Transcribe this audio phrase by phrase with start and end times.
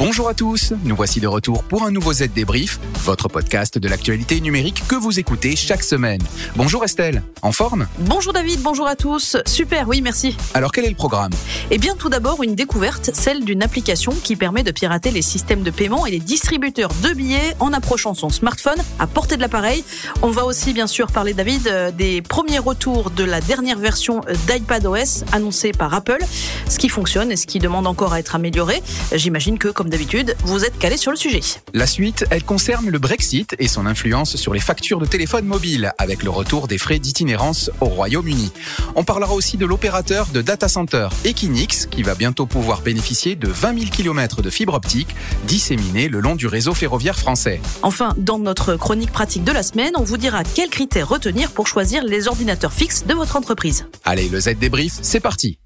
[0.00, 3.86] Bonjour à tous, nous voici de retour pour un nouveau Z Débrief, votre podcast de
[3.86, 6.22] l'actualité numérique que vous écoutez chaque semaine.
[6.56, 7.86] Bonjour Estelle, en forme?
[7.98, 9.36] Bonjour David, bonjour à tous.
[9.44, 10.38] Super, oui, merci.
[10.54, 11.32] Alors quel est le programme?
[11.70, 15.62] Eh bien, tout d'abord, une découverte, celle d'une application qui permet de pirater les systèmes
[15.62, 19.84] de paiement et les distributeurs de billets en approchant son smartphone à portée de l'appareil.
[20.22, 24.22] On va aussi, bien sûr, parler, David, euh, des premiers retours de la dernière version
[24.30, 26.24] euh, d'iPadOS annoncée par Apple,
[26.70, 28.82] ce qui fonctionne et ce qui demande encore à être amélioré.
[29.12, 31.40] J'imagine que, comme d'habitude, vous êtes calé sur le sujet.
[31.74, 35.92] La suite, elle concerne le Brexit et son influence sur les factures de téléphone mobile,
[35.98, 38.52] avec le retour des frais d'itinérance au Royaume-Uni.
[38.94, 43.48] On parlera aussi de l'opérateur de data center Equinix, qui va bientôt pouvoir bénéficier de
[43.48, 47.60] 20 000 km de fibre optique disséminés le long du réseau ferroviaire français.
[47.82, 51.66] Enfin, dans notre chronique pratique de la semaine, on vous dira quels critères retenir pour
[51.66, 53.86] choisir les ordinateurs fixes de votre entreprise.
[54.04, 55.58] Allez, le Z débrief, c'est parti.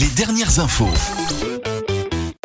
[0.00, 0.86] Les dernières infos.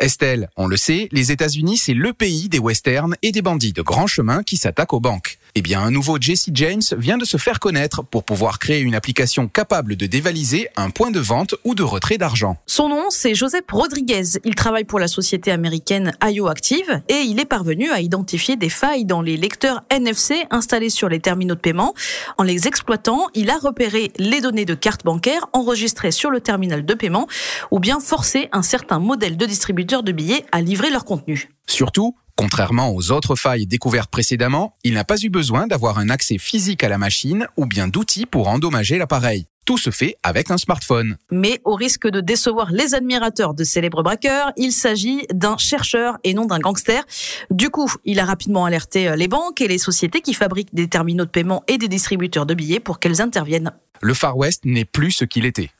[0.00, 3.80] Estelle, on le sait, les États-Unis, c'est le pays des westerns et des bandits de
[3.80, 5.38] grand chemin qui s'attaquent aux banques.
[5.56, 8.96] Eh bien, un nouveau Jesse James vient de se faire connaître pour pouvoir créer une
[8.96, 12.56] application capable de dévaliser un point de vente ou de retrait d'argent.
[12.66, 14.40] Son nom, c'est Joseph Rodriguez.
[14.44, 18.68] Il travaille pour la société américaine IO Active et il est parvenu à identifier des
[18.68, 21.94] failles dans les lecteurs NFC installés sur les terminaux de paiement.
[22.36, 26.84] En les exploitant, il a repéré les données de cartes bancaires enregistrées sur le terminal
[26.84, 27.28] de paiement
[27.70, 31.48] ou bien forcé un certain modèle de distributeur de billets à livrer leur contenu.
[31.68, 36.38] Surtout, Contrairement aux autres failles découvertes précédemment, il n'a pas eu besoin d'avoir un accès
[36.38, 39.46] physique à la machine ou bien d'outils pour endommager l'appareil.
[39.64, 41.16] Tout se fait avec un smartphone.
[41.30, 46.34] Mais au risque de décevoir les admirateurs de célèbres braqueurs, il s'agit d'un chercheur et
[46.34, 47.04] non d'un gangster.
[47.50, 51.24] Du coup, il a rapidement alerté les banques et les sociétés qui fabriquent des terminaux
[51.24, 53.72] de paiement et des distributeurs de billets pour qu'elles interviennent.
[54.02, 55.70] Le Far West n'est plus ce qu'il était.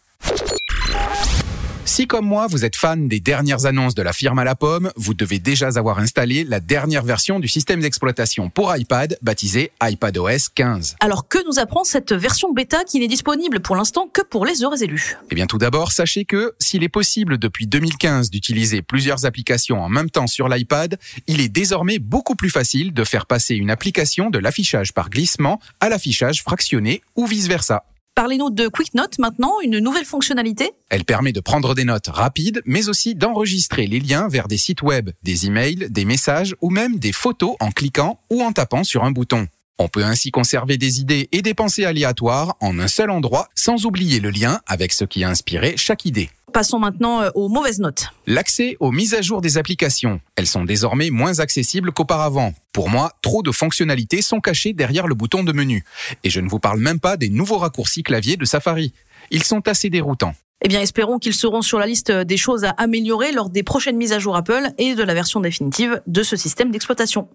[1.94, 4.90] Si comme moi, vous êtes fan des dernières annonces de la firme à la pomme,
[4.96, 10.48] vous devez déjà avoir installé la dernière version du système d'exploitation pour iPad, baptisé iPadOS
[10.56, 10.96] 15.
[10.98, 14.64] Alors que nous apprend cette version bêta qui n'est disponible pour l'instant que pour les
[14.64, 15.18] heureux élus?
[15.30, 19.88] Eh bien tout d'abord, sachez que s'il est possible depuis 2015 d'utiliser plusieurs applications en
[19.88, 24.30] même temps sur l'iPad, il est désormais beaucoup plus facile de faire passer une application
[24.30, 27.84] de l'affichage par glissement à l'affichage fractionné ou vice-versa.
[28.14, 32.88] Parlez-nous de QuickNote maintenant, une nouvelle fonctionnalité Elle permet de prendre des notes rapides, mais
[32.88, 37.10] aussi d'enregistrer les liens vers des sites web, des emails, des messages ou même des
[37.10, 39.48] photos en cliquant ou en tapant sur un bouton.
[39.78, 43.86] On peut ainsi conserver des idées et des pensées aléatoires en un seul endroit sans
[43.86, 46.30] oublier le lien avec ce qui a inspiré chaque idée.
[46.52, 48.06] Passons maintenant euh, aux mauvaises notes.
[48.28, 50.20] L'accès aux mises à jour des applications.
[50.36, 52.54] Elles sont désormais moins accessibles qu'auparavant.
[52.72, 55.84] Pour moi, trop de fonctionnalités sont cachées derrière le bouton de menu.
[56.22, 58.92] Et je ne vous parle même pas des nouveaux raccourcis clavier de Safari.
[59.32, 60.36] Ils sont assez déroutants.
[60.62, 63.96] Eh bien, espérons qu'ils seront sur la liste des choses à améliorer lors des prochaines
[63.96, 67.28] mises à jour Apple et de la version définitive de ce système d'exploitation.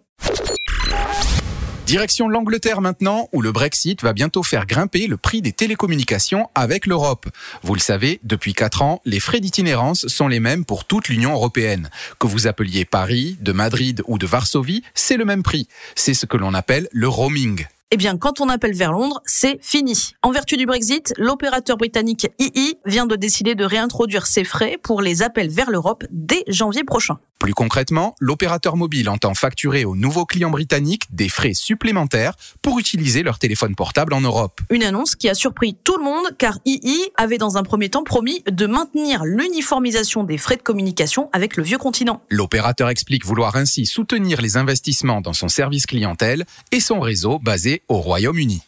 [1.89, 6.85] Direction l'Angleterre maintenant, où le Brexit va bientôt faire grimper le prix des télécommunications avec
[6.85, 7.25] l'Europe.
[7.63, 11.33] Vous le savez, depuis 4 ans, les frais d'itinérance sont les mêmes pour toute l'Union
[11.33, 11.89] européenne.
[12.19, 15.67] Que vous appeliez Paris, de Madrid ou de Varsovie, c'est le même prix.
[15.95, 17.65] C'est ce que l'on appelle le roaming.
[17.91, 20.13] Eh bien, quand on appelle vers Londres, c'est fini.
[20.21, 25.01] En vertu du Brexit, l'opérateur britannique II vient de décider de réintroduire ses frais pour
[25.01, 27.17] les appels vers l'Europe dès janvier prochain.
[27.39, 33.23] Plus concrètement, l'opérateur mobile entend facturer aux nouveaux clients britanniques des frais supplémentaires pour utiliser
[33.23, 34.59] leur téléphone portable en Europe.
[34.69, 36.83] Une annonce qui a surpris tout le monde car II
[37.15, 41.63] avait dans un premier temps promis de maintenir l'uniformisation des frais de communication avec le
[41.63, 42.21] vieux continent.
[42.29, 47.78] L'opérateur explique vouloir ainsi soutenir les investissements dans son service clientèle et son réseau basé
[47.87, 48.61] au Royaume-Uni.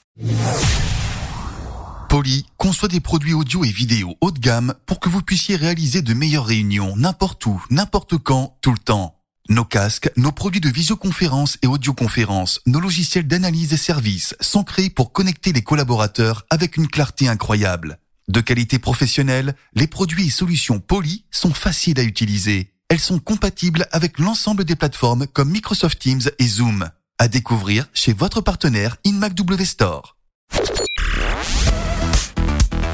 [2.09, 6.01] Poly conçoit des produits audio et vidéo haut de gamme pour que vous puissiez réaliser
[6.01, 9.17] de meilleures réunions n'importe où, n'importe quand, tout le temps.
[9.49, 14.89] Nos casques, nos produits de visioconférence et audioconférence, nos logiciels d'analyse et services sont créés
[14.89, 17.97] pour connecter les collaborateurs avec une clarté incroyable.
[18.27, 22.73] De qualité professionnelle, les produits et solutions Poly sont faciles à utiliser.
[22.89, 26.89] Elles sont compatibles avec l'ensemble des plateformes comme Microsoft Teams et Zoom.
[27.21, 30.17] À découvrir chez votre partenaire InMacW Store.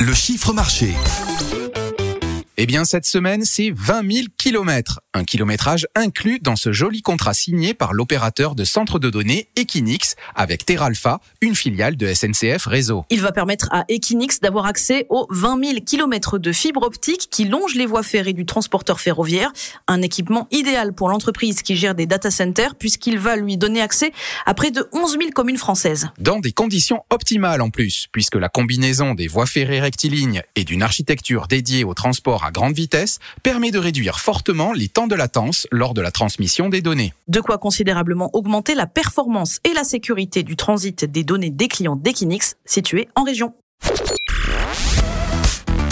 [0.01, 0.93] Le chiffre marché.
[2.59, 4.99] Eh bien, cette semaine, c'est 20 000 kilomètres.
[5.13, 10.15] Un kilométrage inclus dans ce joli contrat signé par l'opérateur de centre de données Equinix
[10.33, 13.05] avec Teralpha, une filiale de SNCF Réseau.
[13.11, 17.45] Il va permettre à Equinix d'avoir accès aux 20 000 kilomètres de fibres optiques qui
[17.45, 19.53] longent les voies ferrées du transporteur ferroviaire.
[19.87, 24.11] Un équipement idéal pour l'entreprise qui gère des data centers puisqu'il va lui donner accès
[24.47, 26.09] à près de 11 000 communes françaises.
[26.17, 30.81] Dans des conditions optimales en plus, puisque la combinaison des voies ferrées rectilignes et d'une
[30.81, 35.67] architecture dédiée au transport à grande vitesse permet de réduire fortement les temps de latence
[35.71, 37.13] lors de la transmission des données.
[37.27, 41.95] De quoi considérablement augmenter la performance et la sécurité du transit des données des clients
[41.95, 43.53] d'Equinix situés en région.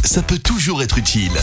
[0.04, 1.34] Ça peut toujours être utile.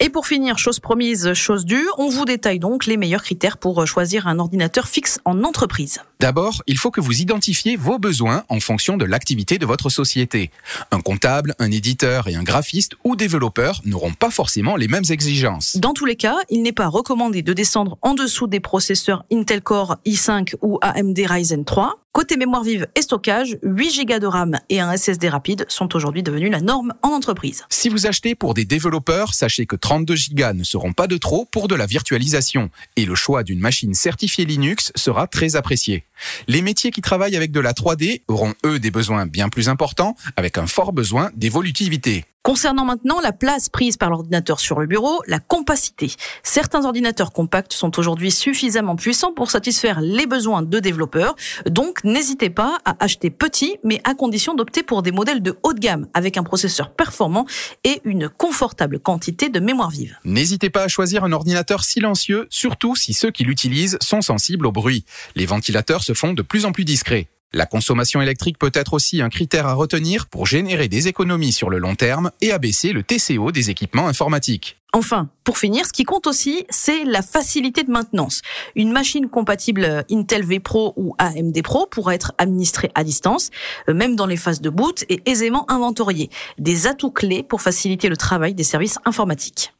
[0.00, 3.84] Et pour finir, chose promise, chose due, on vous détaille donc les meilleurs critères pour
[3.84, 6.00] choisir un ordinateur fixe en entreprise.
[6.20, 10.52] D'abord, il faut que vous identifiez vos besoins en fonction de l'activité de votre société.
[10.92, 15.76] Un comptable, un éditeur et un graphiste ou développeur n'auront pas forcément les mêmes exigences.
[15.76, 19.62] Dans tous les cas, il n'est pas recommandé de descendre en dessous des processeurs Intel
[19.62, 21.98] Core i5 ou AMD Ryzen 3.
[22.12, 26.22] Côté mémoire vive et stockage, 8 Go de RAM et un SSD rapide sont aujourd'hui
[26.22, 27.64] devenus la norme en entreprise.
[27.68, 31.44] Si vous achetez pour des développeurs, sachez que 32 Go ne seront pas de trop
[31.44, 36.04] pour de la virtualisation et le choix d'une machine certifiée Linux sera très apprécié.
[36.48, 40.16] Les métiers qui travaillent avec de la 3D auront eux des besoins bien plus importants
[40.36, 42.24] avec un fort besoin d'évolutivité.
[42.48, 46.10] Concernant maintenant la place prise par l'ordinateur sur le bureau, la compacité.
[46.42, 51.36] Certains ordinateurs compacts sont aujourd'hui suffisamment puissants pour satisfaire les besoins de développeurs.
[51.66, 55.74] Donc, n'hésitez pas à acheter petit, mais à condition d'opter pour des modèles de haut
[55.74, 57.44] de gamme avec un processeur performant
[57.84, 60.16] et une confortable quantité de mémoire vive.
[60.24, 64.72] N'hésitez pas à choisir un ordinateur silencieux, surtout si ceux qui l'utilisent sont sensibles au
[64.72, 65.04] bruit.
[65.36, 67.28] Les ventilateurs se font de plus en plus discrets.
[67.54, 71.70] La consommation électrique peut être aussi un critère à retenir pour générer des économies sur
[71.70, 74.76] le long terme et abaisser le TCO des équipements informatiques.
[74.92, 78.42] Enfin, pour finir, ce qui compte aussi, c'est la facilité de maintenance.
[78.74, 83.50] Une machine compatible Intel V Pro ou AMD Pro pourra être administrée à distance,
[83.88, 86.28] euh, même dans les phases de boot et aisément inventoriée.
[86.58, 89.72] Des atouts clés pour faciliter le travail des services informatiques.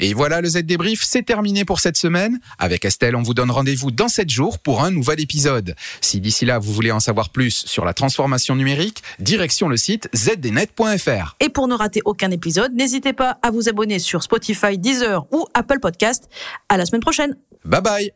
[0.00, 2.40] Et voilà, le Z débrief, c'est terminé pour cette semaine.
[2.58, 5.76] Avec Estelle, on vous donne rendez-vous dans 7 jours pour un nouvel épisode.
[6.00, 10.08] Si d'ici là, vous voulez en savoir plus sur la transformation numérique, direction le site
[10.14, 11.36] zdnet.fr.
[11.40, 15.46] Et pour ne rater aucun épisode, n'hésitez pas à vous abonner sur Spotify, Deezer ou
[15.52, 16.28] Apple Podcast.
[16.70, 17.36] À la semaine prochaine.
[17.66, 18.10] Bye bye.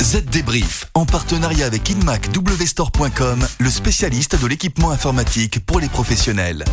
[0.00, 6.64] Z Débrief, en partenariat avec InmacWstore.com, le spécialiste de l'équipement informatique pour les professionnels.